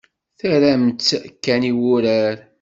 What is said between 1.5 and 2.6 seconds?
i wurar.